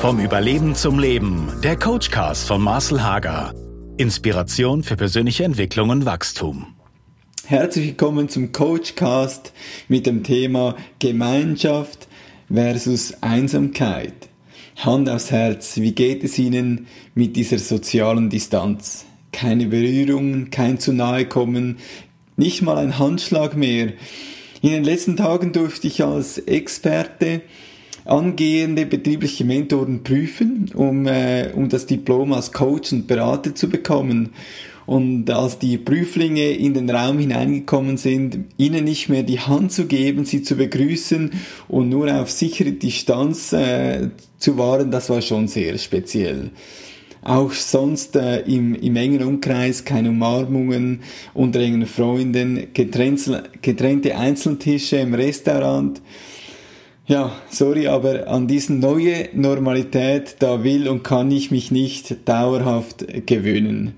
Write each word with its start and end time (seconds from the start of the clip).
Vom 0.00 0.18
Überleben 0.18 0.74
zum 0.74 0.98
Leben, 0.98 1.52
der 1.62 1.76
Coachcast 1.76 2.48
von 2.48 2.62
Marcel 2.62 3.02
Hager. 3.02 3.52
Inspiration 3.98 4.82
für 4.82 4.96
persönliche 4.96 5.44
Entwicklung 5.44 5.90
und 5.90 6.06
Wachstum. 6.06 6.74
Herzlich 7.44 7.88
willkommen 7.88 8.30
zum 8.30 8.50
Coachcast 8.50 9.52
mit 9.88 10.06
dem 10.06 10.24
Thema 10.24 10.74
Gemeinschaft 11.00 12.08
versus 12.50 13.22
Einsamkeit. 13.22 14.14
Hand 14.76 15.10
aufs 15.10 15.30
Herz, 15.30 15.76
wie 15.76 15.92
geht 15.92 16.24
es 16.24 16.38
Ihnen 16.38 16.86
mit 17.14 17.36
dieser 17.36 17.58
sozialen 17.58 18.30
Distanz? 18.30 19.04
Keine 19.32 19.66
Berührungen, 19.66 20.48
kein 20.50 20.78
zu 20.78 20.94
nahe 20.94 21.26
kommen, 21.26 21.76
nicht 22.38 22.62
mal 22.62 22.78
ein 22.78 22.98
Handschlag 22.98 23.54
mehr. 23.54 23.92
In 24.62 24.70
den 24.70 24.84
letzten 24.84 25.18
Tagen 25.18 25.52
durfte 25.52 25.88
ich 25.88 26.02
als 26.02 26.38
Experte 26.38 27.42
angehende 28.04 28.86
betriebliche 28.86 29.44
Mentoren 29.44 30.02
prüfen, 30.02 30.70
um, 30.74 31.06
äh, 31.06 31.50
um 31.54 31.68
das 31.68 31.86
Diplom 31.86 32.32
als 32.32 32.52
Coach 32.52 32.92
und 32.92 33.06
Berater 33.06 33.54
zu 33.54 33.68
bekommen. 33.68 34.30
Und 34.86 35.30
als 35.30 35.58
die 35.58 35.78
Prüflinge 35.78 36.50
in 36.50 36.74
den 36.74 36.90
Raum 36.90 37.20
hineingekommen 37.20 37.96
sind, 37.96 38.40
ihnen 38.56 38.84
nicht 38.84 39.08
mehr 39.08 39.22
die 39.22 39.38
Hand 39.38 39.70
zu 39.70 39.86
geben, 39.86 40.24
sie 40.24 40.42
zu 40.42 40.56
begrüßen 40.56 41.30
und 41.68 41.88
nur 41.90 42.12
auf 42.12 42.30
sichere 42.30 42.72
Distanz 42.72 43.52
äh, 43.52 44.08
zu 44.38 44.58
wahren, 44.58 44.90
das 44.90 45.08
war 45.08 45.22
schon 45.22 45.46
sehr 45.46 45.78
speziell. 45.78 46.50
Auch 47.22 47.52
sonst 47.52 48.16
äh, 48.16 48.40
im, 48.40 48.74
im 48.74 48.96
engen 48.96 49.22
Umkreis 49.22 49.84
keine 49.84 50.08
Umarmungen 50.08 51.02
unter 51.34 51.60
engen 51.60 51.86
Freunden, 51.86 52.68
getrennte 52.72 54.16
Einzeltische 54.16 54.96
im 54.96 55.14
Restaurant 55.14 56.00
ja, 57.10 57.32
sorry, 57.50 57.88
aber 57.88 58.28
an 58.28 58.46
diese 58.46 58.72
neue 58.72 59.30
Normalität, 59.32 60.36
da 60.38 60.62
will 60.62 60.86
und 60.88 61.02
kann 61.02 61.32
ich 61.32 61.50
mich 61.50 61.72
nicht 61.72 62.28
dauerhaft 62.28 63.04
gewöhnen. 63.26 63.94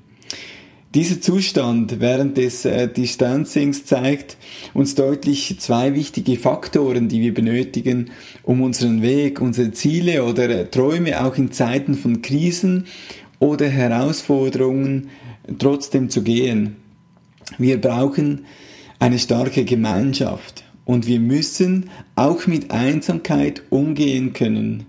Dieser 0.95 1.21
Zustand 1.21 2.01
während 2.01 2.39
des 2.39 2.65
äh, 2.65 2.89
Distancings 2.89 3.85
zeigt 3.85 4.39
uns 4.73 4.95
deutlich 4.95 5.57
zwei 5.61 5.95
wichtige 5.95 6.39
Faktoren, 6.39 7.11
die 7.11 7.21
wir 7.21 7.35
benötigen, 7.35 8.11
um 8.45 8.63
unseren 8.63 9.03
Weg, 9.03 9.43
unsere 9.43 9.73
Ziele 9.73 10.25
oder 10.25 10.49
äh, 10.49 10.71
Träume 10.71 11.23
auch 11.23 11.37
in 11.37 11.53
Zeiten 11.53 11.93
von 11.93 12.23
Krisen 12.23 12.87
oder 13.41 13.69
Herausforderungen 13.69 15.11
trotzdem 15.59 16.09
zu 16.09 16.23
gehen. 16.23 16.77
Wir 17.59 17.79
brauchen 17.79 18.47
eine 18.99 19.19
starke 19.19 19.67
Gemeinschaft 19.67 20.65
und 20.84 21.06
wir 21.06 21.20
müssen 21.20 21.91
auch 22.16 22.47
mit 22.47 22.70
Einsamkeit 22.70 23.62
umgehen 23.70 24.33
können. 24.33 24.86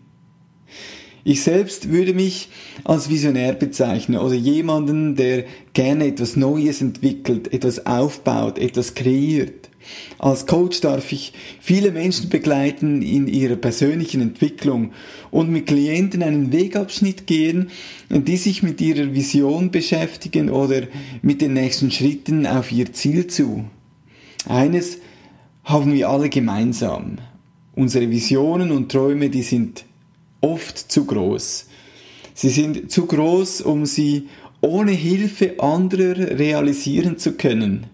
Ich 1.26 1.42
selbst 1.44 1.90
würde 1.90 2.14
mich 2.14 2.50
als 2.84 3.10
Visionär 3.10 3.54
bezeichnen 3.54 4.20
oder 4.20 4.34
jemanden, 4.34 5.16
der 5.16 5.46
gerne 5.72 6.08
etwas 6.08 6.36
Neues 6.36 6.82
entwickelt, 6.82 7.54
etwas 7.54 7.86
aufbaut, 7.86 8.60
etwas 8.60 8.94
kreiert. 8.94 9.70
Als 10.18 10.46
Coach 10.46 10.82
darf 10.82 11.12
ich 11.12 11.34
viele 11.60 11.92
Menschen 11.92 12.30
begleiten 12.30 13.02
in 13.02 13.28
ihrer 13.28 13.56
persönlichen 13.56 14.22
Entwicklung 14.22 14.92
und 15.32 15.50
mit 15.50 15.68
Klienten 15.68 16.24
einen 16.24 16.52
Wegabschnitt 16.52 17.26
gehen, 17.26 17.70
die 18.10 18.38
sich 18.38 18.64
mit 18.64 18.82
ihrer 18.82 19.14
Vision 19.14 19.72
beschäftigen 19.72 20.50
oder 20.50 20.84
mit 21.22 21.42
den 21.42 21.54
nächsten 21.54 21.92
Schritten 21.92 22.46
auf 22.46 22.72
ihr 22.72 22.92
Ziel 22.94 23.28
zu. 23.28 23.66
Eines 24.48 24.98
haben 25.64 25.94
wir 25.94 26.10
alle 26.10 26.30
gemeinsam. 26.30 27.18
Unsere 27.76 28.10
Visionen 28.10 28.72
und 28.72 28.92
Träume, 28.92 29.30
die 29.30 29.42
sind 29.42 29.86
oft 30.42 30.78
zu 30.78 31.06
groß. 31.06 31.68
Sie 32.34 32.50
sind 32.50 32.92
zu 32.92 33.06
groß, 33.06 33.62
um 33.62 33.86
sie 33.86 34.28
ohne 34.62 34.92
Hilfe 34.92 35.60
anderer 35.60 36.38
realisieren 36.38 37.18
zu 37.18 37.34
können. 37.34 37.88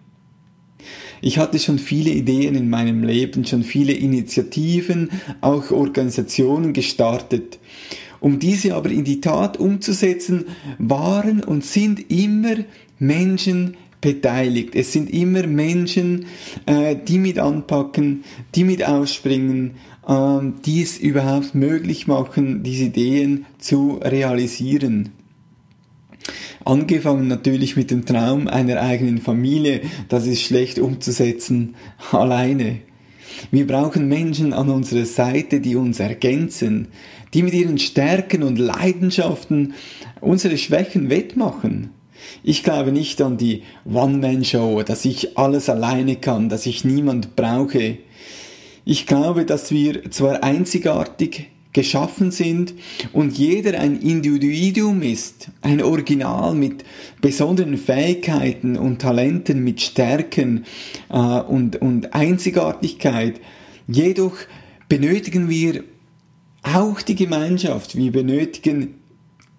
Ich 1.21 1.38
hatte 1.38 1.59
schon 1.59 1.79
viele 1.79 2.11
Ideen 2.11 2.55
in 2.55 2.69
meinem 2.69 3.03
Leben, 3.03 3.45
schon 3.45 3.63
viele 3.63 3.94
Initiativen, 3.94 5.09
auch 5.41 5.71
Organisationen 5.71 6.73
gestartet. 6.73 7.59
Um 8.21 8.39
diese 8.39 8.75
aber 8.75 8.89
in 8.89 9.03
die 9.03 9.21
Tat 9.21 9.57
umzusetzen, 9.57 10.45
waren 10.77 11.44
und 11.44 11.65
sind 11.65 12.09
immer 12.11 12.55
Menschen 12.99 13.77
beteiligt. 14.01 14.75
Es 14.75 14.93
sind 14.93 15.09
immer 15.09 15.45
Menschen, 15.47 16.25
äh, 16.65 16.95
die 16.95 17.17
mit 17.17 17.39
anpacken, 17.39 18.23
die 18.55 18.63
mit 18.63 18.83
ausspringen, 18.85 19.71
äh, 20.07 20.39
die 20.65 20.81
es 20.81 20.97
überhaupt 20.97 21.55
möglich 21.55 22.07
machen, 22.07 22.63
diese 22.63 22.85
Ideen 22.85 23.45
zu 23.57 23.99
realisieren. 24.01 25.09
Angefangen 26.65 27.27
natürlich 27.27 27.75
mit 27.75 27.89
dem 27.89 28.05
Traum 28.05 28.47
einer 28.47 28.81
eigenen 28.81 29.19
Familie, 29.19 29.81
das 30.07 30.27
ist 30.27 30.41
schlecht 30.41 30.79
umzusetzen 30.79 31.75
alleine. 32.11 32.79
Wir 33.51 33.65
brauchen 33.65 34.07
Menschen 34.07 34.53
an 34.53 34.69
unserer 34.69 35.05
Seite, 35.05 35.61
die 35.61 35.75
uns 35.75 35.99
ergänzen, 35.99 36.89
die 37.33 37.43
mit 37.43 37.53
ihren 37.53 37.77
Stärken 37.77 38.43
und 38.43 38.59
Leidenschaften 38.59 39.73
unsere 40.19 40.57
Schwächen 40.57 41.09
wettmachen. 41.09 41.91
Ich 42.44 42.63
glaube 42.63 42.91
nicht 42.91 43.22
an 43.22 43.38
die 43.38 43.63
One-Man-Show, 43.85 44.84
dass 44.84 45.06
ich 45.06 45.38
alles 45.38 45.69
alleine 45.69 46.16
kann, 46.16 46.50
dass 46.50 46.66
ich 46.66 46.85
niemand 46.85 47.35
brauche. 47.35 47.97
Ich 48.85 49.06
glaube, 49.06 49.46
dass 49.46 49.72
wir 49.72 50.09
zwar 50.12 50.44
einzigartig 50.44 51.50
geschaffen 51.72 52.31
sind 52.31 52.74
und 53.13 53.38
jeder 53.38 53.80
ein 53.80 54.02
Individuum 54.02 55.02
ist, 55.03 55.52
ein 55.62 55.84
Original 55.84 56.56
mit 56.56 56.84
besonderen 57.22 57.78
Fähigkeiten 57.78 58.75
und 58.75 59.00
Talenten, 59.00 59.63
mit 59.63 59.81
Stärken 59.81 60.66
äh, 61.09 61.16
und, 61.18 61.81
und 61.81 62.13
Einzigartigkeit. 62.16 63.40
Jedoch 63.88 64.36
benötigen 64.88 65.50
wir 65.50 65.84
auch 66.63 67.01
die 67.01 67.16
Gemeinschaft. 67.16 67.96
Wir 67.96 68.12
benötigen 68.12 68.96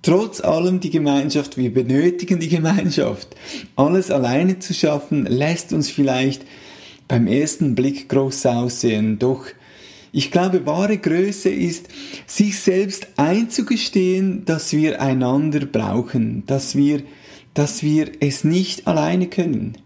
Trotz 0.02 0.40
allem 0.40 0.80
die 0.80 0.90
Gemeinschaft, 0.90 1.58
wir 1.58 1.72
benötigen 1.72 2.40
die 2.40 2.48
Gemeinschaft. 2.48 3.28
Alles 3.76 4.10
alleine 4.10 4.58
zu 4.58 4.72
schaffen, 4.72 5.26
lässt 5.26 5.72
uns 5.72 5.90
vielleicht 5.90 6.42
beim 7.06 7.26
ersten 7.26 7.74
Blick 7.74 8.08
groß 8.08 8.46
aussehen, 8.46 9.18
doch 9.18 9.46
ich 10.12 10.30
glaube, 10.30 10.66
wahre 10.66 10.98
Größe 10.98 11.50
ist, 11.50 11.88
sich 12.26 12.58
selbst 12.58 13.06
einzugestehen, 13.16 14.44
dass 14.44 14.72
wir 14.72 15.00
einander 15.00 15.66
brauchen, 15.66 16.44
dass 16.46 16.74
wir, 16.74 17.02
dass 17.54 17.82
wir 17.82 18.10
es 18.20 18.42
nicht 18.42 18.86
alleine 18.88 19.28
können. 19.28 19.78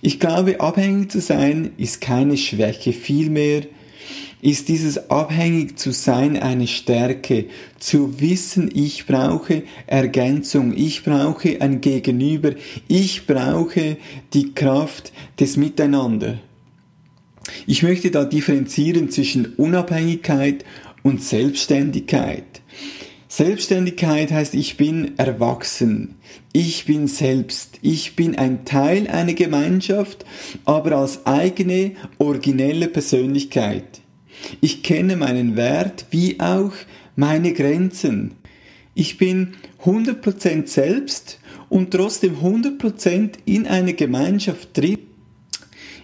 Ich 0.00 0.18
glaube, 0.18 0.60
abhängig 0.60 1.10
zu 1.10 1.20
sein 1.20 1.72
ist 1.76 2.00
keine 2.00 2.38
Schwäche, 2.38 2.94
vielmehr 2.94 3.62
ist 4.42 4.68
dieses 4.68 5.10
abhängig 5.10 5.78
zu 5.78 5.92
sein 5.92 6.36
eine 6.36 6.66
Stärke, 6.66 7.46
zu 7.78 8.20
wissen, 8.20 8.70
ich 8.72 9.06
brauche 9.06 9.62
Ergänzung, 9.86 10.76
ich 10.76 11.02
brauche 11.02 11.60
ein 11.60 11.80
Gegenüber, 11.80 12.52
ich 12.86 13.26
brauche 13.26 13.96
die 14.32 14.54
Kraft 14.54 15.12
des 15.40 15.56
Miteinander. 15.56 16.38
Ich 17.66 17.82
möchte 17.82 18.10
da 18.10 18.24
differenzieren 18.24 19.10
zwischen 19.10 19.54
Unabhängigkeit 19.54 20.64
und 21.02 21.22
Selbstständigkeit. 21.22 22.44
Selbstständigkeit 23.28 24.30
heißt, 24.30 24.54
ich 24.54 24.76
bin 24.76 25.18
erwachsen, 25.18 26.16
ich 26.52 26.86
bin 26.86 27.06
selbst, 27.06 27.78
ich 27.82 28.16
bin 28.16 28.36
ein 28.36 28.64
Teil 28.64 29.08
einer 29.08 29.34
Gemeinschaft, 29.34 30.24
aber 30.64 30.92
als 30.92 31.26
eigene, 31.26 31.92
originelle 32.18 32.88
Persönlichkeit. 32.88 34.00
Ich 34.60 34.82
kenne 34.82 35.16
meinen 35.16 35.56
Wert 35.56 36.06
wie 36.10 36.40
auch 36.40 36.72
meine 37.16 37.52
Grenzen. 37.52 38.34
Ich 38.94 39.18
bin 39.18 39.54
100% 39.84 40.66
selbst 40.66 41.38
und 41.68 41.90
trotzdem 41.90 42.36
100% 42.36 43.30
in 43.44 43.66
einer 43.66 43.92
Gemeinschaft 43.92 44.76
drin. 44.76 44.98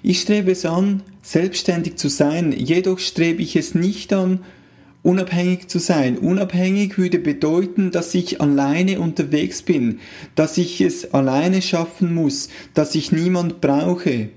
Ich 0.02 0.20
strebe 0.20 0.52
es 0.52 0.67
an, 0.67 1.02
selbstständig 1.23 1.96
zu 1.96 2.08
sein, 2.08 2.52
jedoch 2.52 2.99
strebe 2.99 3.40
ich 3.40 3.56
es 3.56 3.75
nicht 3.75 4.12
an, 4.12 4.40
unabhängig 5.02 5.69
zu 5.69 5.79
sein. 5.79 6.19
Unabhängig 6.19 6.99
würde 6.99 7.19
bedeuten, 7.19 7.90
dass 7.90 8.14
ich 8.14 8.40
alleine 8.40 9.00
unterwegs 9.00 9.62
bin, 9.62 10.00
dass 10.34 10.58
ich 10.58 10.81
es 10.81 11.14
alleine 11.14 11.62
schaffen 11.62 12.14
muss, 12.14 12.49
dass 12.75 12.94
ich 12.94 13.12
niemand 13.12 13.61
brauche. 13.61 14.29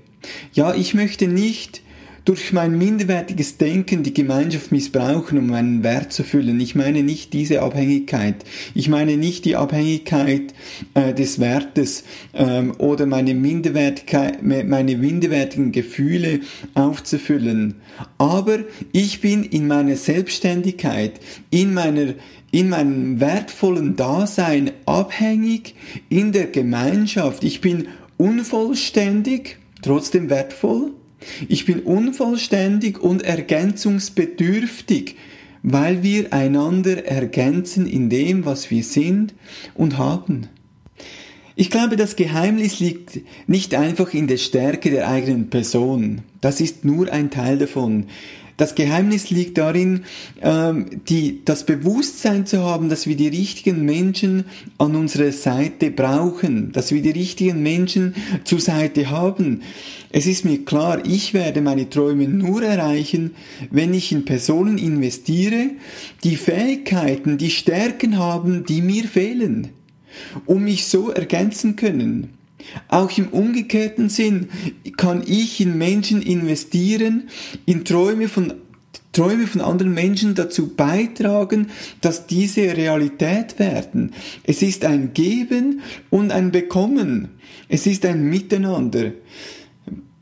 Ja, 0.52 0.74
ich 0.74 0.94
möchte 0.94 1.28
nicht 1.28 1.82
durch 2.26 2.52
mein 2.52 2.76
minderwertiges 2.76 3.56
Denken 3.56 4.02
die 4.02 4.12
Gemeinschaft 4.12 4.72
missbrauchen, 4.72 5.38
um 5.38 5.46
meinen 5.46 5.84
Wert 5.84 6.12
zu 6.12 6.24
füllen. 6.24 6.58
Ich 6.60 6.74
meine 6.74 7.04
nicht 7.04 7.32
diese 7.32 7.62
Abhängigkeit. 7.62 8.44
Ich 8.74 8.88
meine 8.88 9.16
nicht 9.16 9.44
die 9.44 9.54
Abhängigkeit 9.54 10.52
äh, 10.94 11.14
des 11.14 11.38
Wertes 11.38 12.02
ähm, 12.34 12.74
oder 12.78 13.06
meine 13.06 13.34
Minderwertigkeit, 13.34 14.42
meine 14.42 14.96
minderwertigen 14.96 15.70
Gefühle 15.70 16.40
aufzufüllen. 16.74 17.76
Aber 18.18 18.58
ich 18.90 19.20
bin 19.20 19.44
in 19.44 19.68
meiner 19.68 19.96
Selbstständigkeit, 19.96 21.20
in 21.50 21.72
meiner 21.72 22.14
in 22.52 22.70
meinem 22.70 23.20
wertvollen 23.20 23.96
Dasein 23.96 24.70
abhängig 24.86 25.74
in 26.08 26.32
der 26.32 26.46
Gemeinschaft. 26.46 27.44
Ich 27.44 27.60
bin 27.60 27.88
unvollständig, 28.16 29.58
trotzdem 29.82 30.30
wertvoll. 30.30 30.92
Ich 31.48 31.64
bin 31.64 31.80
unvollständig 31.80 32.98
und 32.98 33.22
ergänzungsbedürftig, 33.22 35.16
weil 35.62 36.02
wir 36.02 36.32
einander 36.32 37.06
ergänzen 37.06 37.86
in 37.86 38.08
dem, 38.08 38.44
was 38.44 38.70
wir 38.70 38.84
sind 38.84 39.34
und 39.74 39.98
haben. 39.98 40.48
Ich 41.58 41.70
glaube, 41.70 41.96
das 41.96 42.16
Geheimnis 42.16 42.80
liegt 42.80 43.20
nicht 43.46 43.74
einfach 43.74 44.12
in 44.12 44.26
der 44.26 44.36
Stärke 44.36 44.90
der 44.90 45.08
eigenen 45.08 45.48
Person. 45.48 46.20
Das 46.42 46.60
ist 46.60 46.84
nur 46.84 47.10
ein 47.10 47.30
Teil 47.30 47.56
davon. 47.56 48.06
Das 48.56 48.74
Geheimnis 48.74 49.28
liegt 49.30 49.58
darin, 49.58 50.04
ähm, 50.40 50.86
die, 51.08 51.44
das 51.44 51.66
Bewusstsein 51.66 52.46
zu 52.46 52.62
haben, 52.62 52.88
dass 52.88 53.06
wir 53.06 53.16
die 53.16 53.28
richtigen 53.28 53.84
Menschen 53.84 54.46
an 54.78 54.96
unserer 54.96 55.32
Seite 55.32 55.90
brauchen, 55.90 56.72
dass 56.72 56.90
wir 56.90 57.02
die 57.02 57.10
richtigen 57.10 57.62
Menschen 57.62 58.14
zur 58.44 58.60
Seite 58.60 59.10
haben. 59.10 59.62
Es 60.10 60.26
ist 60.26 60.46
mir 60.46 60.64
klar, 60.64 61.04
ich 61.04 61.34
werde 61.34 61.60
meine 61.60 61.90
Träume 61.90 62.28
nur 62.28 62.62
erreichen, 62.62 63.34
wenn 63.70 63.92
ich 63.92 64.10
in 64.12 64.24
Personen 64.24 64.78
investiere, 64.78 65.72
die 66.24 66.36
Fähigkeiten, 66.36 67.36
die 67.36 67.50
Stärken 67.50 68.16
haben, 68.16 68.64
die 68.64 68.80
mir 68.80 69.04
fehlen, 69.04 69.68
um 70.46 70.64
mich 70.64 70.86
so 70.86 71.10
ergänzen 71.10 71.76
können. 71.76 72.35
Auch 72.88 73.16
im 73.16 73.28
umgekehrten 73.28 74.08
Sinn 74.08 74.48
kann 74.96 75.22
ich 75.26 75.60
in 75.60 75.78
Menschen 75.78 76.22
investieren, 76.22 77.28
in 77.64 77.84
Träume 77.84 78.28
von 78.28 78.54
Träume 79.12 79.46
von 79.46 79.62
anderen 79.62 79.94
Menschen 79.94 80.34
dazu 80.34 80.74
beitragen, 80.74 81.68
dass 82.02 82.26
diese 82.26 82.76
Realität 82.76 83.58
werden. 83.58 84.12
Es 84.44 84.60
ist 84.60 84.84
ein 84.84 85.14
Geben 85.14 85.80
und 86.10 86.32
ein 86.32 86.52
Bekommen. 86.52 87.28
Es 87.68 87.86
ist 87.86 88.04
ein 88.04 88.24
Miteinander. 88.28 89.12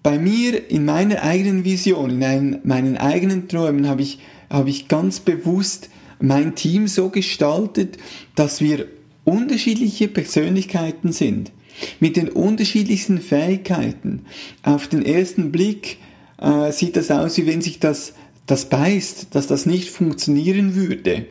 Bei 0.04 0.16
mir, 0.16 0.70
in 0.70 0.84
meiner 0.84 1.22
eigenen 1.24 1.64
Vision, 1.64 2.10
in 2.10 2.22
einem, 2.22 2.58
meinen 2.62 2.96
eigenen 2.96 3.48
Träumen 3.48 3.88
habe 3.88 4.02
ich, 4.02 4.20
habe 4.48 4.70
ich 4.70 4.86
ganz 4.86 5.18
bewusst 5.18 5.90
mein 6.20 6.54
Team 6.54 6.86
so 6.86 7.08
gestaltet, 7.08 7.96
dass 8.36 8.60
wir 8.60 8.86
unterschiedliche 9.24 10.06
Persönlichkeiten 10.06 11.10
sind 11.10 11.50
mit 12.00 12.16
den 12.16 12.28
unterschiedlichsten 12.28 13.20
Fähigkeiten. 13.20 14.26
Auf 14.62 14.88
den 14.88 15.04
ersten 15.04 15.52
Blick 15.52 15.98
äh, 16.40 16.72
sieht 16.72 16.96
das 16.96 17.10
aus, 17.10 17.36
wie 17.36 17.46
wenn 17.46 17.62
sich 17.62 17.80
das, 17.80 18.14
das 18.46 18.68
beißt, 18.68 19.34
dass 19.34 19.46
das 19.46 19.66
nicht 19.66 19.90
funktionieren 19.90 20.74
würde. 20.74 21.26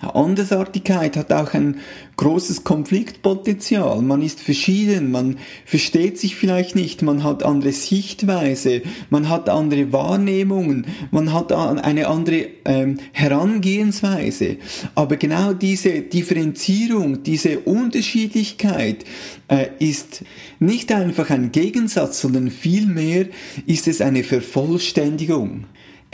Andersartigkeit 0.00 1.16
hat 1.16 1.32
auch 1.32 1.54
ein 1.54 1.80
großes 2.16 2.64
Konfliktpotenzial. 2.64 4.02
Man 4.02 4.22
ist 4.22 4.40
verschieden, 4.40 5.10
man 5.10 5.36
versteht 5.64 6.18
sich 6.18 6.36
vielleicht 6.36 6.74
nicht, 6.74 7.02
man 7.02 7.24
hat 7.24 7.42
andere 7.42 7.72
Sichtweise, 7.72 8.82
man 9.10 9.28
hat 9.28 9.48
andere 9.48 9.92
Wahrnehmungen, 9.92 10.86
man 11.10 11.32
hat 11.32 11.52
eine 11.52 12.08
andere 12.08 12.48
ähm, 12.64 12.98
Herangehensweise. 13.12 14.56
Aber 14.94 15.16
genau 15.16 15.52
diese 15.52 16.00
Differenzierung, 16.02 17.22
diese 17.22 17.60
Unterschiedlichkeit 17.60 19.04
äh, 19.48 19.68
ist 19.78 20.24
nicht 20.58 20.92
einfach 20.92 21.30
ein 21.30 21.52
Gegensatz, 21.52 22.20
sondern 22.20 22.50
vielmehr 22.50 23.26
ist 23.66 23.88
es 23.88 24.00
eine 24.00 24.24
Vervollständigung 24.24 25.64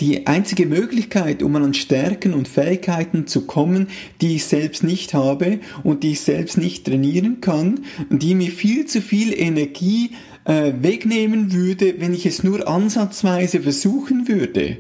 die 0.03 0.27
einzige 0.27 0.67
Möglichkeit, 0.67 1.45
um 1.45 1.55
an 1.55 1.75
Stärken 1.75 2.35
und 2.35 2.49
Fähigkeiten 2.49 3.29
zu 3.29 3.47
kommen, 3.47 3.87
die 4.21 4.35
ich 4.35 4.47
selbst 4.47 4.83
nicht 4.83 5.15
habe 5.15 5.61
und 5.85 6.03
die 6.03 6.11
ich 6.11 6.23
selbst 6.23 6.59
nicht 6.59 6.85
trainieren 6.85 7.41
kann, 7.41 7.83
die 8.11 8.35
mir 8.35 8.51
viel 8.51 8.87
zu 8.87 9.01
viel 9.01 9.33
Energie 9.33 10.11
äh, 10.45 10.73
wegnehmen 10.81 11.53
würde, 11.53 12.01
wenn 12.01 12.15
ich 12.15 12.27
es 12.27 12.43
nur 12.43 12.67
ansatzweise 12.67 13.61
versuchen 13.61 14.27
würde. 14.27 14.79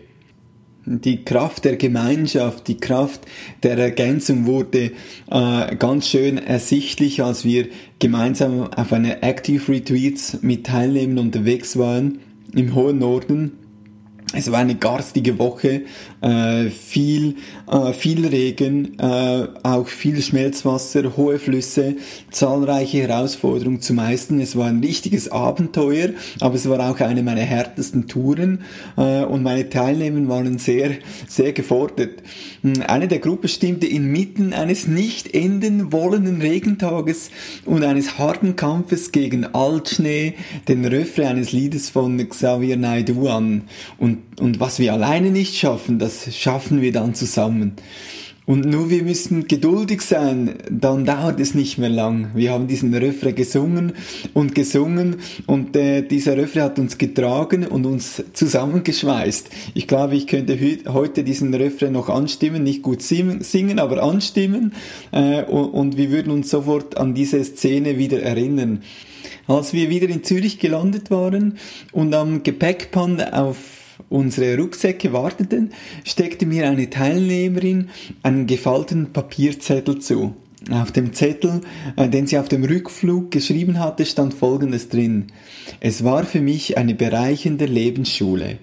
Die 0.86 1.24
Kraft 1.24 1.66
der 1.66 1.76
Gemeinschaft, 1.76 2.66
die 2.66 2.78
Kraft 2.78 3.20
der 3.62 3.78
Ergänzung 3.78 4.46
wurde 4.46 4.90
äh, 5.30 5.76
ganz 5.76 6.08
schön 6.08 6.36
ersichtlich, 6.36 7.22
als 7.22 7.44
wir 7.44 7.68
gemeinsam 8.00 8.72
auf 8.72 8.92
einer 8.92 9.22
Active 9.22 9.70
Retreats 9.70 10.38
mit 10.42 10.66
Teilnehmern 10.66 11.26
unterwegs 11.26 11.78
waren 11.78 12.18
im 12.52 12.74
hohen 12.74 12.98
Norden 12.98 13.52
es 14.32 14.50
war 14.50 14.60
eine 14.60 14.74
garstige 14.74 15.38
Woche, 15.38 15.82
äh, 16.22 16.70
viel, 16.70 17.36
äh, 17.70 17.92
viel 17.92 18.26
Regen, 18.26 18.98
äh, 18.98 19.46
auch 19.62 19.86
viel 19.86 20.22
Schmelzwasser, 20.22 21.16
hohe 21.16 21.38
Flüsse, 21.38 21.96
zahlreiche 22.30 23.02
Herausforderungen 23.02 23.80
zu 23.82 23.92
meistern. 23.92 24.40
Es 24.40 24.56
war 24.56 24.66
ein 24.68 24.80
richtiges 24.80 25.30
Abenteuer, 25.30 26.10
aber 26.40 26.54
es 26.54 26.68
war 26.68 26.90
auch 26.90 26.98
eine 27.00 27.22
meiner 27.22 27.42
härtesten 27.42 28.08
Touren 28.08 28.62
äh, 28.96 29.24
und 29.24 29.42
meine 29.42 29.68
Teilnehmer 29.68 30.26
waren 30.28 30.58
sehr, 30.58 30.92
sehr 31.28 31.52
gefordert. 31.52 32.22
Hm, 32.62 32.82
eine 32.86 33.08
der 33.08 33.18
Gruppe 33.18 33.48
stimmte 33.48 33.86
inmitten 33.86 34.54
eines 34.54 34.86
nicht 34.86 35.34
enden 35.34 35.92
wollenden 35.92 36.40
Regentages 36.40 37.30
und 37.66 37.84
eines 37.84 38.18
harten 38.18 38.56
Kampfes 38.56 39.12
gegen 39.12 39.44
Altschnee 39.44 40.34
den 40.68 40.86
Refrain 40.86 41.36
eines 41.36 41.52
Liedes 41.52 41.90
von 41.90 42.16
Xavier 42.28 42.76
Naidoo 42.76 43.28
an 43.28 43.62
und 43.98 44.21
und 44.40 44.60
was 44.60 44.78
wir 44.78 44.92
alleine 44.92 45.30
nicht 45.30 45.56
schaffen, 45.56 45.98
das 45.98 46.34
schaffen 46.34 46.80
wir 46.80 46.92
dann 46.92 47.14
zusammen. 47.14 47.76
Und 48.44 48.64
nur 48.64 48.90
wir 48.90 49.04
müssen 49.04 49.46
geduldig 49.46 50.00
sein, 50.00 50.54
dann 50.68 51.04
dauert 51.04 51.38
es 51.38 51.54
nicht 51.54 51.78
mehr 51.78 51.88
lang. 51.88 52.32
Wir 52.34 52.50
haben 52.50 52.66
diesen 52.66 52.92
Refrain 52.92 53.36
gesungen 53.36 53.92
und 54.34 54.56
gesungen 54.56 55.16
und 55.46 55.76
äh, 55.76 56.02
dieser 56.02 56.36
Refrain 56.36 56.64
hat 56.64 56.78
uns 56.80 56.98
getragen 56.98 57.64
und 57.64 57.86
uns 57.86 58.20
zusammengeschweißt. 58.32 59.48
Ich 59.74 59.86
glaube, 59.86 60.16
ich 60.16 60.26
könnte 60.26 60.58
heute 60.88 61.22
diesen 61.22 61.54
Refrain 61.54 61.92
noch 61.92 62.08
anstimmen, 62.08 62.64
nicht 62.64 62.82
gut 62.82 63.00
singen, 63.00 63.78
aber 63.78 64.02
anstimmen 64.02 64.72
äh, 65.12 65.44
und, 65.44 65.68
und 65.68 65.96
wir 65.96 66.10
würden 66.10 66.32
uns 66.32 66.50
sofort 66.50 66.96
an 66.96 67.14
diese 67.14 67.44
Szene 67.44 67.96
wieder 67.96 68.20
erinnern. 68.22 68.82
Als 69.46 69.72
wir 69.72 69.88
wieder 69.88 70.08
in 70.08 70.24
Zürich 70.24 70.58
gelandet 70.58 71.12
waren 71.12 71.58
und 71.92 72.12
am 72.12 72.42
Gepäckband 72.42 73.32
auf 73.32 73.81
unsere 74.08 74.56
Rucksäcke 74.56 75.12
warteten, 75.12 75.70
steckte 76.04 76.46
mir 76.46 76.68
eine 76.68 76.90
Teilnehmerin 76.90 77.90
einen 78.22 78.46
gefalteten 78.46 79.12
Papierzettel 79.12 79.98
zu. 80.00 80.34
Auf 80.70 80.92
dem 80.92 81.12
Zettel, 81.12 81.60
äh, 81.96 82.08
den 82.08 82.26
sie 82.26 82.38
auf 82.38 82.48
dem 82.48 82.64
Rückflug 82.64 83.30
geschrieben 83.30 83.80
hatte, 83.80 84.06
stand 84.06 84.32
Folgendes 84.34 84.88
drin. 84.88 85.26
Es 85.80 86.04
war 86.04 86.24
für 86.24 86.40
mich 86.40 86.78
eine 86.78 86.94
bereichende 86.94 87.66
Lebensschule. 87.66 88.58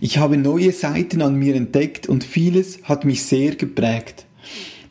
Ich 0.00 0.18
habe 0.18 0.36
neue 0.38 0.72
Seiten 0.72 1.20
an 1.20 1.34
mir 1.34 1.54
entdeckt 1.54 2.08
und 2.08 2.24
vieles 2.24 2.82
hat 2.84 3.04
mich 3.04 3.24
sehr 3.24 3.54
geprägt 3.56 4.26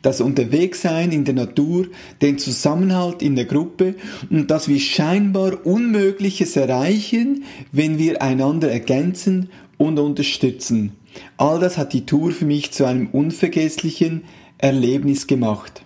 das 0.02 0.20
Unterwegssein 0.20 1.12
in 1.12 1.24
der 1.24 1.34
Natur, 1.34 1.86
den 2.20 2.38
Zusammenhalt 2.38 3.22
in 3.22 3.36
der 3.36 3.44
Gruppe 3.44 3.94
und 4.30 4.50
dass 4.50 4.68
wir 4.68 4.80
scheinbar 4.80 5.64
Unmögliches 5.64 6.56
erreichen, 6.56 7.44
wenn 7.70 7.98
wir 7.98 8.20
einander 8.20 8.70
ergänzen 8.70 9.50
und 9.78 9.98
unterstützen. 9.98 10.92
All 11.36 11.60
das 11.60 11.78
hat 11.78 11.92
die 11.92 12.06
Tour 12.06 12.32
für 12.32 12.44
mich 12.44 12.72
zu 12.72 12.84
einem 12.84 13.08
unvergesslichen 13.08 14.24
Erlebnis 14.58 15.26
gemacht. 15.26 15.82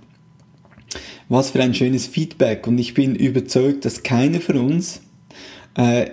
Was 1.29 1.51
für 1.51 1.63
ein 1.63 1.75
schönes 1.75 2.07
Feedback 2.07 2.67
und 2.67 2.79
ich 2.79 2.95
bin 2.95 3.15
überzeugt, 3.17 3.85
dass 3.85 4.03
keiner 4.03 4.41
von 4.41 4.59
uns 4.59 5.01
äh, 5.77 6.07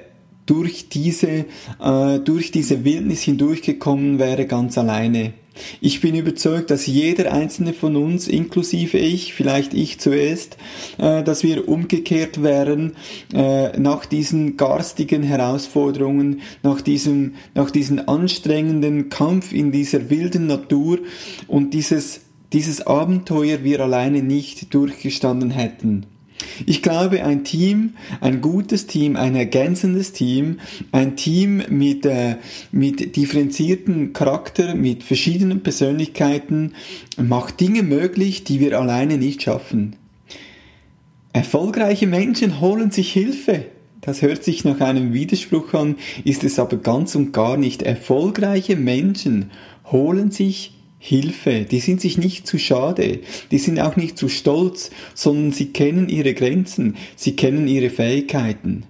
durch 0.45 0.89
diese, 0.89 1.45
äh, 1.81 2.19
durch 2.19 2.51
diese 2.51 2.83
Wildnis 2.83 3.21
hindurchgekommen 3.21 4.19
wäre 4.19 4.45
ganz 4.45 4.77
alleine. 4.77 5.33
Ich 5.81 6.01
bin 6.01 6.15
überzeugt, 6.15 6.71
dass 6.71 6.87
jeder 6.87 7.31
einzelne 7.31 7.73
von 7.73 7.95
uns, 7.95 8.27
inklusive 8.27 8.97
ich, 8.97 9.33
vielleicht 9.33 9.73
ich 9.73 9.99
zuerst, 9.99 10.57
äh, 10.97 11.23
dass 11.23 11.43
wir 11.43 11.67
umgekehrt 11.67 12.41
wären 12.41 12.93
äh, 13.33 13.77
nach 13.79 14.05
diesen 14.05 14.57
garstigen 14.57 15.21
Herausforderungen, 15.21 16.41
nach 16.63 16.81
diesem, 16.81 17.35
nach 17.53 17.69
diesem 17.69 18.07
anstrengenden 18.07 19.09
Kampf 19.09 19.53
in 19.53 19.71
dieser 19.71 20.09
wilden 20.09 20.47
Natur 20.47 20.99
und 21.47 21.73
dieses, 21.73 22.21
dieses 22.51 22.85
Abenteuer 22.87 23.63
wir 23.63 23.79
alleine 23.79 24.23
nicht 24.23 24.73
durchgestanden 24.73 25.51
hätten. 25.51 26.07
Ich 26.65 26.81
glaube, 26.81 27.23
ein 27.23 27.43
Team, 27.43 27.93
ein 28.21 28.41
gutes 28.41 28.87
Team, 28.87 29.15
ein 29.15 29.35
ergänzendes 29.35 30.11
Team, 30.11 30.59
ein 30.91 31.15
Team 31.15 31.63
mit, 31.69 32.05
äh, 32.05 32.37
mit 32.71 33.15
differenzierten 33.15 34.13
Charakter, 34.13 34.75
mit 34.75 35.03
verschiedenen 35.03 35.61
Persönlichkeiten 35.61 36.73
macht 37.17 37.59
Dinge 37.59 37.83
möglich, 37.83 38.43
die 38.43 38.59
wir 38.59 38.79
alleine 38.79 39.17
nicht 39.17 39.43
schaffen. 39.43 39.95
Erfolgreiche 41.33 42.07
Menschen 42.07 42.61
holen 42.61 42.91
sich 42.91 43.11
Hilfe. 43.11 43.65
Das 44.01 44.21
hört 44.21 44.43
sich 44.43 44.65
nach 44.65 44.81
einem 44.81 45.13
Widerspruch 45.13 45.73
an, 45.73 45.95
ist 46.25 46.43
es 46.43 46.59
aber 46.59 46.77
ganz 46.77 47.15
und 47.15 47.31
gar 47.31 47.57
nicht. 47.57 47.81
Erfolgreiche 47.81 48.75
Menschen 48.75 49.49
holen 49.85 50.29
sich 50.29 50.72
Hilfe, 51.05 51.65
die 51.69 51.81
sind 51.81 51.99
sich 51.99 52.17
nicht 52.17 52.47
zu 52.47 52.57
schade, 52.57 53.19
die 53.51 53.57
sind 53.57 53.77
auch 53.77 53.97
nicht 53.97 54.17
zu 54.17 54.29
stolz, 54.29 54.89
sondern 55.13 55.51
sie 55.51 55.73
kennen 55.73 56.07
ihre 56.07 56.33
Grenzen, 56.33 56.95
sie 57.17 57.35
kennen 57.35 57.67
ihre 57.67 57.89
Fähigkeiten. 57.89 58.85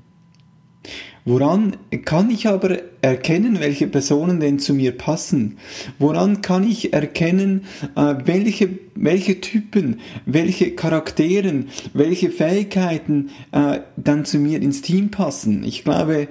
Woran 1.25 1.75
kann 2.05 2.29
ich 2.29 2.47
aber 2.47 2.77
erkennen, 3.01 3.59
welche 3.59 3.87
Personen 3.87 4.39
denn 4.39 4.59
zu 4.59 4.75
mir 4.75 4.91
passen? 4.91 5.57
Woran 5.97 6.41
kann 6.41 6.69
ich 6.69 6.93
erkennen, 6.93 7.65
äh, 7.95 8.13
welche, 8.25 8.69
welche 8.93 9.41
Typen, 9.41 9.99
welche 10.27 10.75
Charakteren, 10.75 11.69
welche 11.93 12.29
Fähigkeiten 12.29 13.31
äh, 13.53 13.79
dann 13.97 14.23
zu 14.25 14.37
mir 14.37 14.61
ins 14.61 14.83
Team 14.83 15.09
passen? 15.09 15.63
Ich 15.63 15.83
glaube, 15.83 16.27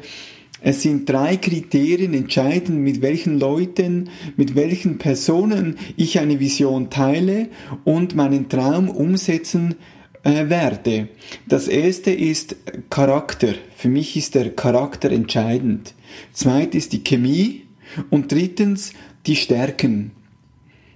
es 0.64 0.82
sind 0.82 1.08
drei 1.08 1.36
Kriterien 1.36 2.14
entscheidend, 2.14 2.80
mit 2.80 3.02
welchen 3.02 3.38
Leuten, 3.38 4.10
mit 4.36 4.54
welchen 4.54 4.98
Personen 4.98 5.76
ich 5.96 6.20
eine 6.20 6.38
Vision 6.38 6.88
teile 6.88 7.48
und 7.84 8.14
meinen 8.14 8.48
Traum 8.48 8.88
umsetzen 8.88 9.74
äh, 10.22 10.48
werde. 10.48 11.08
Das 11.48 11.66
erste 11.66 12.12
ist 12.12 12.56
Charakter. 12.90 13.54
Für 13.76 13.88
mich 13.88 14.16
ist 14.16 14.36
der 14.36 14.50
Charakter 14.50 15.10
entscheidend. 15.10 15.94
Zweites 16.32 16.84
ist 16.84 16.92
die 16.92 17.02
Chemie 17.02 17.62
und 18.10 18.30
drittens 18.30 18.92
die 19.26 19.36
Stärken. 19.36 20.12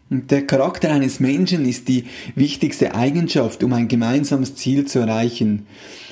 Der 0.08 0.46
Charakter 0.46 0.92
eines 0.92 1.18
Menschen 1.18 1.64
ist 1.64 1.88
die 1.88 2.04
wichtigste 2.36 2.94
Eigenschaft, 2.94 3.64
um 3.64 3.72
ein 3.72 3.88
gemeinsames 3.88 4.54
Ziel 4.54 4.84
zu 4.84 5.00
erreichen. 5.00 5.66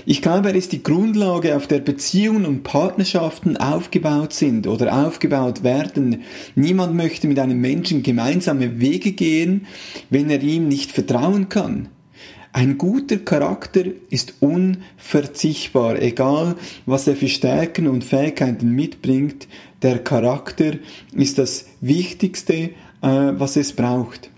Ich 0.05 0.21
glaube, 0.21 0.49
er 0.49 0.57
ist 0.57 0.73
die 0.73 0.83
Grundlage, 0.83 1.55
auf 1.55 1.69
der 1.69 1.79
Beziehungen 1.79 2.45
und 2.45 2.65
Partnerschaften 2.65 3.57
aufgebaut 3.57 4.33
sind 4.33 4.67
oder 4.67 5.07
aufgebaut 5.07 5.63
werden. 5.63 6.23
Niemand 6.57 6.97
möchte 6.97 7.29
mit 7.29 7.39
einem 7.39 7.61
Menschen 7.61 8.03
gemeinsame 8.03 8.81
Wege 8.81 9.13
gehen, 9.13 9.69
wenn 10.11 10.29
er 10.29 10.43
ihm 10.43 10.67
nicht 10.67 10.91
vertrauen 10.91 11.49
kann. 11.49 11.89
Ein 12.53 12.79
guter 12.79 13.19
Charakter 13.19 13.83
ist 14.11 14.35
unverzichtbar, 14.41 16.01
egal 16.03 16.57
was 16.87 17.07
er 17.07 17.15
für 17.15 17.29
Stärken 17.29 17.87
und 17.87 18.03
Fähigkeiten 18.03 18.71
mitbringt. 18.71 19.47
Der 19.83 19.99
Charakter 19.99 20.75
ist 21.13 21.39
das 21.39 21.67
Wichtigste, 21.81 22.71
was 23.05 23.57
es 23.57 23.73
braucht. 23.73 24.31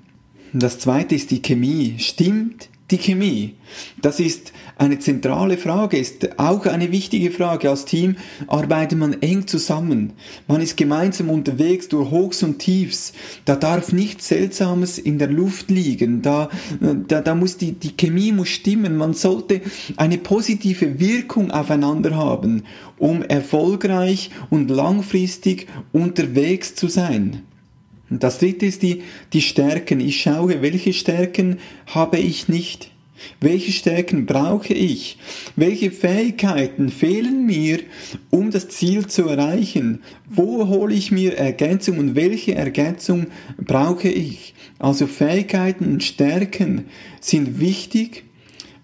Das 0.52 0.78
zweite 0.78 1.14
ist 1.14 1.30
die 1.30 1.42
Chemie. 1.42 1.96
Stimmt 1.99 2.68
die 2.90 2.99
Chemie? 2.99 3.54
Das 4.00 4.20
ist 4.20 4.52
eine 4.78 4.99
zentrale 4.99 5.58
Frage, 5.58 5.99
ist 5.99 6.38
auch 6.38 6.66
eine 6.66 6.92
wichtige 6.92 7.30
Frage. 7.30 7.68
Als 7.68 7.85
Team 7.85 8.16
arbeitet 8.46 8.99
man 8.99 9.20
eng 9.23 9.46
zusammen. 9.46 10.12
Man 10.46 10.61
ist 10.61 10.76
gemeinsam 10.76 11.30
unterwegs 11.30 11.88
durch 11.88 12.11
Hochs 12.11 12.42
und 12.42 12.58
Tiefs. 12.58 13.12
Da 13.44 13.56
darf 13.56 13.92
nichts 13.92 14.28
Seltsames 14.28 14.99
in 14.99 15.18
der 15.18 15.28
Luft 15.28 15.70
liegen. 15.70 16.23
Da, 16.23 16.49
da, 17.08 17.20
da 17.20 17.35
muss 17.35 17.56
die, 17.56 17.73
die 17.73 17.96
Chemie 17.96 18.32
muss 18.32 18.49
stimmen. 18.49 18.96
Man 18.96 19.14
sollte 19.14 19.62
eine 19.96 20.18
positive 20.18 21.00
Wirkung 21.00 21.50
aufeinander 21.50 22.16
haben, 22.16 22.62
um 22.99 23.23
erfolgreich 23.23 24.30
und 24.49 24.70
langfristig 24.70 25.66
unterwegs 25.92 26.75
zu 26.76 26.88
sein. 26.88 27.42
Das 28.10 28.38
dritte 28.38 28.66
ist 28.66 28.82
die, 28.82 29.02
die 29.32 29.42
Stärken. 29.42 30.00
Ich 30.00 30.20
schaue, 30.20 30.62
welche 30.62 30.92
Stärken 30.92 31.58
habe 31.86 32.18
ich 32.18 32.48
nicht. 32.48 32.90
Welche 33.40 33.72
Stärken 33.72 34.26
brauche 34.26 34.75
ich? 34.75 35.18
Welche 35.56 35.90
Fähigkeiten 35.90 36.90
fehlen 36.90 37.46
mir, 37.46 37.80
um 38.30 38.50
das 38.50 38.68
Ziel 38.68 39.06
zu 39.06 39.26
erreichen? 39.28 40.02
Wo 40.28 40.68
hole 40.68 40.94
ich 40.94 41.10
mir 41.10 41.36
Ergänzung 41.36 41.98
und 41.98 42.14
welche 42.14 42.54
Ergänzung 42.54 43.28
brauche 43.58 44.08
ich? 44.08 44.54
Also 44.78 45.06
Fähigkeiten 45.06 45.86
und 45.86 46.04
Stärken 46.04 46.86
sind 47.20 47.58
wichtig, 47.58 48.25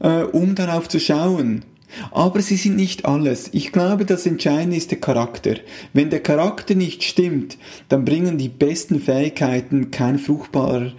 äh, 0.00 0.22
um 0.22 0.54
darauf 0.54 0.88
zu 0.88 0.98
schauen. 0.98 1.64
Aber 2.10 2.40
sie 2.40 2.56
sind 2.56 2.76
nicht 2.76 3.04
alles. 3.04 3.50
Ich 3.52 3.72
glaube, 3.72 4.04
das 4.04 4.26
Entscheidende 4.26 4.76
ist 4.76 4.90
der 4.90 5.00
Charakter. 5.00 5.56
Wenn 5.92 6.10
der 6.10 6.20
Charakter 6.20 6.74
nicht 6.74 7.02
stimmt, 7.02 7.58
dann 7.88 8.04
bringen 8.04 8.38
die 8.38 8.48
besten 8.48 9.00
Fähigkeiten 9.00 9.90
keine, 9.90 10.18
fruchtbar, 10.18 10.92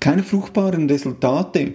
keine 0.00 0.22
fruchtbaren 0.22 0.88
Resultate. 0.88 1.72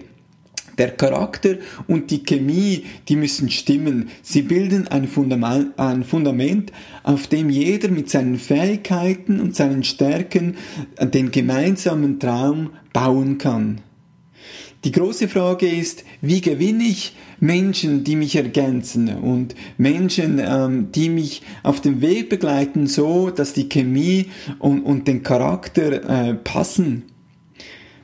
Der 0.78 0.92
Charakter 0.92 1.56
und 1.88 2.10
die 2.10 2.22
Chemie, 2.22 2.84
die 3.08 3.16
müssen 3.16 3.50
stimmen. 3.50 4.08
Sie 4.22 4.40
bilden 4.40 4.88
ein 4.88 5.08
Fundament, 5.08 5.78
ein 5.78 6.04
Fundament, 6.04 6.72
auf 7.02 7.26
dem 7.26 7.50
jeder 7.50 7.88
mit 7.88 8.08
seinen 8.08 8.38
Fähigkeiten 8.38 9.40
und 9.40 9.54
seinen 9.54 9.84
Stärken 9.84 10.56
den 10.98 11.30
gemeinsamen 11.30 12.18
Traum 12.18 12.70
bauen 12.94 13.36
kann. 13.36 13.82
Die 14.84 14.92
große 14.92 15.28
Frage 15.28 15.68
ist, 15.68 16.04
wie 16.22 16.40
gewinne 16.40 16.84
ich 16.84 17.14
Menschen, 17.38 18.02
die 18.02 18.16
mich 18.16 18.36
ergänzen 18.36 19.14
und 19.14 19.54
Menschen, 19.76 20.40
ähm, 20.42 20.90
die 20.92 21.10
mich 21.10 21.42
auf 21.62 21.82
dem 21.82 22.00
Weg 22.00 22.30
begleiten, 22.30 22.86
so 22.86 23.28
dass 23.28 23.52
die 23.52 23.68
Chemie 23.68 24.30
und, 24.58 24.80
und 24.80 25.06
den 25.06 25.22
Charakter 25.22 26.30
äh, 26.30 26.34
passen. 26.34 27.02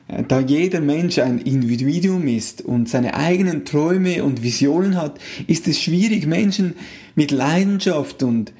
Äh, 0.07 0.23
da 0.27 0.39
jeder 0.39 0.79
Mensch 0.79 1.17
ein 1.17 1.39
Individuum 1.39 2.27
ist 2.27 2.61
und 2.61 2.87
seine 2.87 3.15
eigenen 3.15 3.65
Träume 3.65 4.23
und 4.23 4.43
Visionen 4.43 4.97
hat, 4.97 5.19
ist 5.47 5.67
es 5.67 5.81
schwierig, 5.81 6.27
Menschen 6.27 6.75
mit 7.15 7.31
Leidenschaft 7.31 8.21
und 8.21 8.53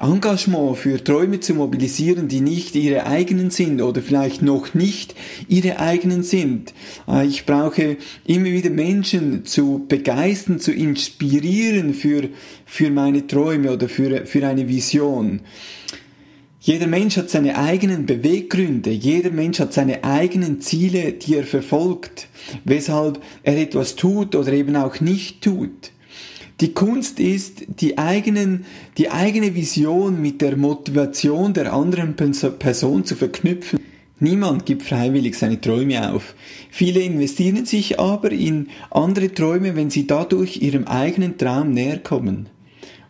Engagement 0.00 0.76
für 0.76 1.02
Träume 1.02 1.40
zu 1.40 1.54
mobilisieren, 1.54 2.28
die 2.28 2.40
nicht 2.40 2.76
ihre 2.76 3.06
eigenen 3.06 3.50
sind 3.50 3.82
oder 3.82 4.00
vielleicht 4.00 4.42
noch 4.42 4.72
nicht 4.72 5.16
ihre 5.48 5.80
eigenen 5.80 6.22
sind. 6.22 6.72
Äh, 7.08 7.26
ich 7.26 7.46
brauche 7.46 7.96
immer 8.24 8.46
wieder 8.46 8.70
Menschen 8.70 9.44
zu 9.44 9.84
begeistern, 9.88 10.60
zu 10.60 10.72
inspirieren 10.72 11.94
für, 11.94 12.28
für 12.64 12.90
meine 12.90 13.26
Träume 13.26 13.72
oder 13.72 13.88
für, 13.88 14.24
für 14.24 14.46
eine 14.46 14.68
Vision. 14.68 15.40
Jeder 16.60 16.86
Mensch 16.86 17.16
hat 17.16 17.30
seine 17.30 17.56
eigenen 17.56 18.06
Beweggründe, 18.06 18.90
jeder 18.90 19.30
Mensch 19.30 19.58
hat 19.58 19.72
seine 19.72 20.04
eigenen 20.04 20.60
Ziele, 20.60 21.12
die 21.12 21.36
er 21.36 21.44
verfolgt, 21.44 22.28
weshalb 22.64 23.20
er 23.42 23.56
etwas 23.56 23.96
tut 23.96 24.36
oder 24.36 24.52
eben 24.52 24.76
auch 24.76 25.00
nicht 25.00 25.42
tut. 25.42 25.90
Die 26.60 26.74
Kunst 26.74 27.20
ist, 27.20 27.62
die, 27.80 27.98
eigenen, 27.98 28.64
die 28.96 29.10
eigene 29.10 29.54
Vision 29.54 30.20
mit 30.20 30.40
der 30.40 30.56
Motivation 30.56 31.54
der 31.54 31.72
anderen 31.72 32.16
Person 32.16 33.04
zu 33.04 33.14
verknüpfen. 33.14 33.78
Niemand 34.18 34.66
gibt 34.66 34.82
freiwillig 34.82 35.38
seine 35.38 35.60
Träume 35.60 36.12
auf. 36.12 36.34
Viele 36.70 37.00
investieren 37.00 37.64
sich 37.64 38.00
aber 38.00 38.32
in 38.32 38.68
andere 38.90 39.32
Träume, 39.32 39.76
wenn 39.76 39.90
sie 39.90 40.08
dadurch 40.08 40.56
ihrem 40.56 40.88
eigenen 40.88 41.38
Traum 41.38 41.70
näher 41.70 41.98
kommen. 41.98 42.48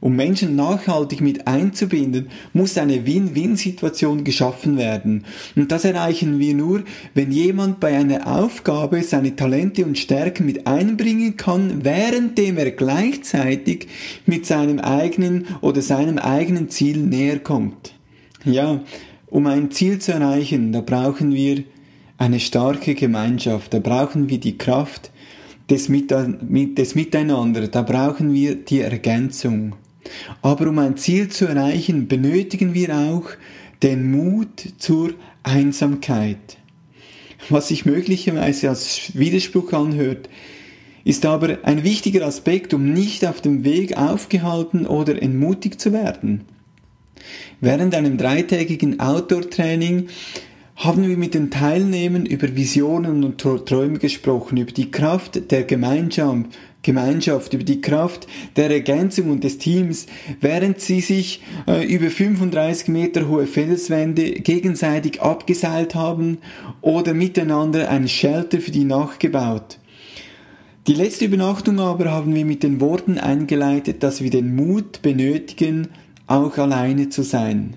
Um 0.00 0.14
Menschen 0.14 0.54
nachhaltig 0.54 1.20
mit 1.20 1.46
einzubinden, 1.48 2.28
muss 2.52 2.78
eine 2.78 3.04
Win-Win-Situation 3.04 4.22
geschaffen 4.22 4.76
werden. 4.76 5.24
Und 5.56 5.72
das 5.72 5.84
erreichen 5.84 6.38
wir 6.38 6.54
nur, 6.54 6.84
wenn 7.14 7.32
jemand 7.32 7.80
bei 7.80 7.96
einer 7.96 8.26
Aufgabe 8.26 9.02
seine 9.02 9.34
Talente 9.34 9.84
und 9.84 9.98
Stärken 9.98 10.46
mit 10.46 10.66
einbringen 10.66 11.36
kann, 11.36 11.84
währenddem 11.84 12.58
er 12.58 12.70
gleichzeitig 12.70 13.88
mit 14.24 14.46
seinem 14.46 14.78
eigenen 14.78 15.46
oder 15.62 15.82
seinem 15.82 16.18
eigenen 16.18 16.68
Ziel 16.68 16.98
näher 16.98 17.40
kommt. 17.40 17.94
Ja, 18.44 18.82
um 19.26 19.46
ein 19.46 19.70
Ziel 19.72 19.98
zu 19.98 20.12
erreichen, 20.12 20.72
da 20.72 20.80
brauchen 20.80 21.34
wir 21.34 21.64
eine 22.18 22.40
starke 22.40 22.94
Gemeinschaft, 22.94 23.74
da 23.74 23.78
brauchen 23.78 24.28
wir 24.28 24.38
die 24.38 24.56
Kraft 24.56 25.10
des, 25.68 25.88
Miteinander, 25.88 27.68
da 27.68 27.82
brauchen 27.82 28.32
wir 28.32 28.54
die 28.54 28.80
Ergänzung. 28.80 29.74
Aber 30.42 30.68
um 30.68 30.78
ein 30.78 30.96
Ziel 30.96 31.28
zu 31.28 31.46
erreichen, 31.46 32.08
benötigen 32.08 32.74
wir 32.74 32.94
auch 32.96 33.30
den 33.82 34.10
Mut 34.10 34.74
zur 34.78 35.14
Einsamkeit. 35.42 36.56
Was 37.48 37.68
sich 37.68 37.86
möglicherweise 37.86 38.68
als 38.68 39.12
Widerspruch 39.14 39.72
anhört, 39.72 40.28
ist 41.04 41.24
aber 41.24 41.58
ein 41.62 41.84
wichtiger 41.84 42.26
Aspekt, 42.26 42.74
um 42.74 42.92
nicht 42.92 43.24
auf 43.24 43.40
dem 43.40 43.64
Weg 43.64 43.96
aufgehalten 43.96 44.86
oder 44.86 45.22
entmutigt 45.22 45.80
zu 45.80 45.92
werden. 45.92 46.44
Während 47.60 47.94
einem 47.94 48.18
dreitägigen 48.18 49.00
Outdoor-Training 49.00 50.08
haben 50.78 51.08
wir 51.08 51.16
mit 51.16 51.34
den 51.34 51.50
Teilnehmern 51.50 52.24
über 52.24 52.54
Visionen 52.54 53.24
und 53.24 53.38
Träume 53.40 53.98
gesprochen, 53.98 54.58
über 54.58 54.70
die 54.70 54.92
Kraft 54.92 55.50
der 55.50 55.64
Gemeinschaft, 55.64 56.46
Gemeinschaft, 56.82 57.52
über 57.52 57.64
die 57.64 57.80
Kraft 57.80 58.28
der 58.54 58.70
Ergänzung 58.70 59.30
und 59.30 59.42
des 59.42 59.58
Teams, 59.58 60.06
während 60.40 60.80
sie 60.80 61.00
sich 61.00 61.42
äh, 61.66 61.84
über 61.84 62.10
35 62.10 62.88
Meter 62.88 63.26
hohe 63.26 63.48
Felswände 63.48 64.30
gegenseitig 64.30 65.20
abgeseilt 65.20 65.96
haben 65.96 66.38
oder 66.80 67.12
miteinander 67.12 67.90
ein 67.90 68.06
Shelter 68.06 68.60
für 68.60 68.70
die 68.70 68.84
Nacht 68.84 69.18
gebaut. 69.18 69.80
Die 70.86 70.94
letzte 70.94 71.24
Übernachtung 71.24 71.80
aber 71.80 72.12
haben 72.12 72.36
wir 72.36 72.44
mit 72.44 72.62
den 72.62 72.80
Worten 72.80 73.18
eingeleitet, 73.18 74.04
dass 74.04 74.22
wir 74.22 74.30
den 74.30 74.54
Mut 74.54 75.02
benötigen, 75.02 75.88
auch 76.28 76.56
alleine 76.56 77.08
zu 77.08 77.22
sein. 77.22 77.74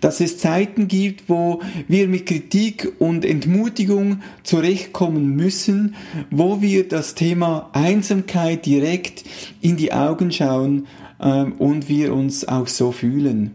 Dass 0.00 0.20
es 0.20 0.38
Zeiten 0.38 0.88
gibt, 0.88 1.28
wo 1.28 1.60
wir 1.88 2.08
mit 2.08 2.26
Kritik 2.26 2.92
und 2.98 3.24
Entmutigung 3.24 4.20
zurechtkommen 4.42 5.36
müssen, 5.36 5.94
wo 6.30 6.60
wir 6.60 6.88
das 6.88 7.14
Thema 7.14 7.70
Einsamkeit 7.72 8.66
direkt 8.66 9.24
in 9.60 9.76
die 9.76 9.92
Augen 9.92 10.32
schauen 10.32 10.86
ähm, 11.20 11.52
und 11.58 11.88
wir 11.88 12.14
uns 12.14 12.46
auch 12.46 12.68
so 12.68 12.92
fühlen. 12.92 13.52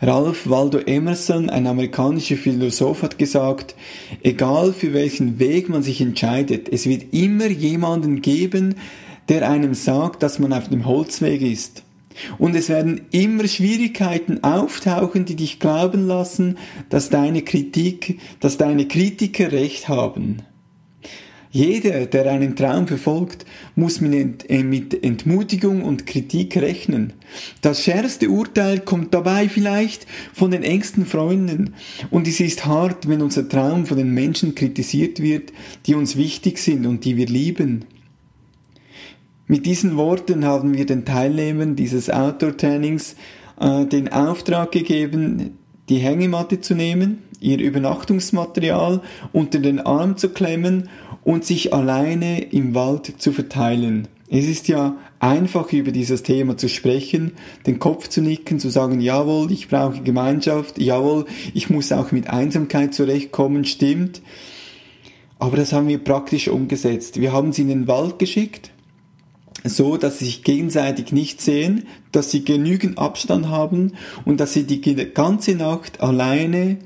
Ralph 0.00 0.48
Waldo 0.48 0.78
Emerson, 0.78 1.50
ein 1.50 1.66
amerikanischer 1.66 2.36
Philosoph, 2.36 3.02
hat 3.02 3.18
gesagt, 3.18 3.74
egal 4.22 4.72
für 4.72 4.92
welchen 4.92 5.38
Weg 5.38 5.68
man 5.68 5.82
sich 5.82 6.00
entscheidet, 6.00 6.68
es 6.68 6.86
wird 6.86 7.12
immer 7.12 7.46
jemanden 7.46 8.22
geben, 8.22 8.76
der 9.28 9.48
einem 9.48 9.74
sagt, 9.74 10.22
dass 10.22 10.38
man 10.38 10.52
auf 10.52 10.68
dem 10.68 10.86
Holzweg 10.86 11.42
ist. 11.42 11.84
Und 12.38 12.54
es 12.54 12.68
werden 12.68 13.02
immer 13.10 13.48
Schwierigkeiten 13.48 14.42
auftauchen, 14.42 15.24
die 15.24 15.36
dich 15.36 15.58
glauben 15.58 16.06
lassen, 16.06 16.58
dass 16.88 17.10
deine 17.10 17.42
Kritik, 17.42 18.20
dass 18.40 18.56
deine 18.56 18.88
Kritiker 18.88 19.52
recht 19.52 19.88
haben. 19.88 20.42
Jeder, 21.54 22.06
der 22.06 22.32
einen 22.32 22.56
Traum 22.56 22.86
verfolgt, 22.86 23.44
muss 23.76 24.00
mit 24.00 24.48
äh, 24.48 24.60
Entmutigung 25.02 25.82
und 25.82 26.06
Kritik 26.06 26.56
rechnen. 26.56 27.12
Das 27.60 27.84
schärfste 27.84 28.30
Urteil 28.30 28.80
kommt 28.80 29.12
dabei 29.12 29.50
vielleicht 29.50 30.06
von 30.32 30.50
den 30.50 30.62
engsten 30.62 31.04
Freunden. 31.04 31.74
Und 32.08 32.26
es 32.26 32.40
ist 32.40 32.64
hart, 32.64 33.06
wenn 33.06 33.20
unser 33.20 33.50
Traum 33.50 33.84
von 33.84 33.98
den 33.98 34.14
Menschen 34.14 34.54
kritisiert 34.54 35.20
wird, 35.20 35.52
die 35.84 35.94
uns 35.94 36.16
wichtig 36.16 36.58
sind 36.58 36.86
und 36.86 37.04
die 37.04 37.18
wir 37.18 37.26
lieben. 37.26 37.84
Mit 39.46 39.66
diesen 39.66 39.96
Worten 39.96 40.44
haben 40.44 40.74
wir 40.74 40.86
den 40.86 41.04
Teilnehmern 41.04 41.76
dieses 41.76 42.10
Outdoor-Trainings 42.10 43.16
äh, 43.60 43.86
den 43.86 44.12
Auftrag 44.12 44.72
gegeben, 44.72 45.58
die 45.88 45.98
Hängematte 45.98 46.60
zu 46.60 46.74
nehmen, 46.74 47.18
ihr 47.40 47.58
Übernachtungsmaterial 47.58 49.02
unter 49.32 49.58
den 49.58 49.80
Arm 49.80 50.16
zu 50.16 50.30
klemmen 50.30 50.88
und 51.24 51.44
sich 51.44 51.74
alleine 51.74 52.40
im 52.40 52.74
Wald 52.74 53.14
zu 53.18 53.32
verteilen. 53.32 54.08
Es 54.34 54.46
ist 54.46 54.68
ja 54.68 54.96
einfach 55.18 55.72
über 55.72 55.92
dieses 55.92 56.22
Thema 56.22 56.56
zu 56.56 56.68
sprechen, 56.68 57.32
den 57.66 57.78
Kopf 57.78 58.08
zu 58.08 58.22
nicken, 58.22 58.58
zu 58.58 58.70
sagen, 58.70 59.00
jawohl, 59.00 59.52
ich 59.52 59.68
brauche 59.68 60.00
Gemeinschaft, 60.02 60.80
jawohl, 60.80 61.26
ich 61.52 61.68
muss 61.68 61.92
auch 61.92 62.12
mit 62.12 62.30
Einsamkeit 62.30 62.94
zurechtkommen, 62.94 63.66
stimmt. 63.66 64.22
Aber 65.38 65.56
das 65.56 65.72
haben 65.72 65.88
wir 65.88 65.98
praktisch 65.98 66.48
umgesetzt. 66.48 67.20
Wir 67.20 67.32
haben 67.32 67.52
sie 67.52 67.62
in 67.62 67.68
den 67.68 67.88
Wald 67.88 68.18
geschickt, 68.18 68.71
so, 69.64 69.96
dass 69.96 70.18
sie 70.18 70.26
sich 70.26 70.42
gegenseitig 70.42 71.12
nicht 71.12 71.40
sehen, 71.40 71.86
dass 72.10 72.30
sie 72.30 72.44
genügend 72.44 72.98
Abstand 72.98 73.48
haben 73.48 73.92
und 74.24 74.40
dass 74.40 74.52
sie 74.52 74.64
die 74.64 74.80
ganze 75.12 75.54
Nacht 75.54 76.00
alleine 76.00 76.78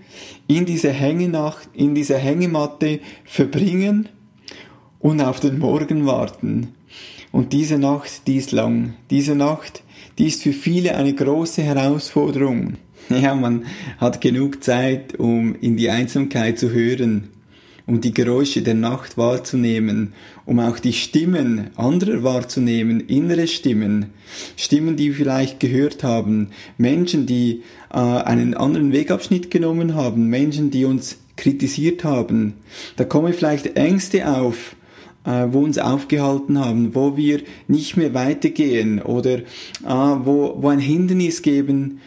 in 0.47 0.67
dieser 0.67 0.91
Hängenacht, 0.91 1.69
in 1.75 1.95
dieser 1.95 2.19
Hängematte 2.19 3.01
verbringen 3.25 4.09
und 4.99 5.21
auf 5.21 5.41
den 5.41 5.59
Morgen 5.59 6.07
warten. 6.07 6.75
Und 7.33 7.53
diese 7.53 7.79
Nacht, 7.79 8.27
die 8.27 8.37
ist 8.37 8.53
lang. 8.53 8.95
Diese 9.11 9.35
Nacht, 9.35 9.83
die 10.19 10.27
ist 10.27 10.43
für 10.43 10.53
viele 10.53 10.97
eine 10.97 11.15
große 11.15 11.63
Herausforderung. 11.63 12.75
Ja, 13.09 13.37
man 13.37 13.67
hat 13.99 14.21
genug 14.21 14.65
Zeit, 14.65 15.15
um 15.17 15.55
in 15.55 15.77
die 15.77 15.91
Einsamkeit 15.91 16.59
zu 16.59 16.73
hören 16.73 17.29
um 17.87 18.01
die 18.01 18.13
Geräusche 18.13 18.63
der 18.63 18.75
Nacht 18.75 19.17
wahrzunehmen, 19.17 20.13
um 20.45 20.59
auch 20.59 20.79
die 20.79 20.93
Stimmen 20.93 21.71
anderer 21.77 22.25
wahrzunehmen, 22.25 23.01
innere 23.01 23.47
Stimmen, 23.47 24.07
Stimmen, 24.57 24.97
die 24.97 25.11
wir 25.11 25.15
vielleicht 25.15 25.61
gehört 25.61 26.03
haben, 26.03 26.49
Menschen, 26.79 27.27
die 27.27 27.63
äh, 27.93 27.99
einen 27.99 28.55
anderen 28.55 28.93
Wegabschnitt 28.93 29.51
genommen 29.51 29.95
haben, 29.95 30.27
Menschen, 30.29 30.71
die 30.71 30.85
uns 30.85 31.19
kritisiert 31.37 32.03
haben. 32.03 32.55
Da 32.97 33.05
kommen 33.05 33.33
vielleicht 33.33 33.77
Ängste 33.77 34.29
auf, 34.29 34.75
äh, 35.25 35.47
wo 35.51 35.61
uns 35.61 35.79
aufgehalten 35.79 36.59
haben, 36.59 36.95
wo 36.95 37.17
wir 37.17 37.43
nicht 37.69 37.97
mehr 37.97 38.15
weitergehen 38.15 39.01
oder 39.01 39.39
äh, 39.39 39.45
wo, 39.85 40.57
wo 40.61 40.69
ein 40.69 40.81
Hindernis 40.81 41.43
geben 41.43 42.01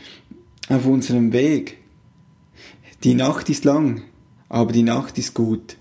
auf 0.67 0.85
unserem 0.85 1.31
Weg. 1.31 1.77
Die 3.05 3.13
Nacht 3.13 3.49
ist 3.49 3.63
lang, 3.63 4.01
aber 4.49 4.73
die 4.73 4.83
Nacht 4.83 5.17
ist 5.17 5.33
gut, 5.33 5.77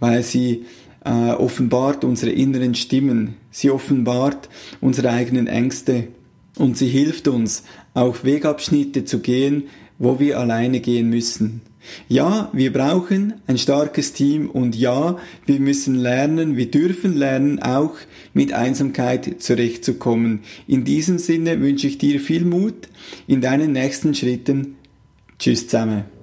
weil 0.00 0.22
sie 0.22 0.64
äh, 1.04 1.32
offenbart 1.32 2.04
unsere 2.04 2.32
inneren 2.32 2.74
Stimmen, 2.74 3.36
sie 3.50 3.70
offenbart 3.70 4.48
unsere 4.80 5.10
eigenen 5.10 5.46
Ängste 5.46 6.08
und 6.56 6.78
sie 6.78 6.88
hilft 6.88 7.28
uns, 7.28 7.64
auch 7.92 8.24
Wegabschnitte 8.24 9.04
zu 9.04 9.18
gehen, 9.18 9.64
wo 9.98 10.18
wir 10.18 10.38
alleine 10.38 10.80
gehen 10.80 11.10
müssen. 11.10 11.60
Ja, 12.08 12.48
wir 12.52 12.72
brauchen 12.72 13.34
ein 13.46 13.58
starkes 13.58 14.14
Team 14.14 14.48
und 14.48 14.74
ja, 14.74 15.18
wir 15.44 15.60
müssen 15.60 15.96
lernen, 15.96 16.56
wir 16.56 16.70
dürfen 16.70 17.14
lernen, 17.14 17.62
auch 17.62 17.94
mit 18.32 18.54
Einsamkeit 18.54 19.42
zurechtzukommen. 19.42 20.40
In 20.66 20.84
diesem 20.84 21.18
Sinne 21.18 21.60
wünsche 21.60 21.86
ich 21.86 21.98
dir 21.98 22.20
viel 22.20 22.46
Mut 22.46 22.88
in 23.26 23.42
deinen 23.42 23.72
nächsten 23.72 24.14
Schritten. 24.14 24.76
Tschüss 25.38 25.68
zusammen. 25.68 26.13